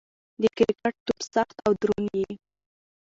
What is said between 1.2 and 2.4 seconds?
سخت او دروند يي.